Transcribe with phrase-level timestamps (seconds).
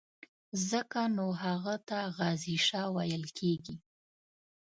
[0.69, 3.75] ځکه نو هغه ته غازي شاه ویل کېږي.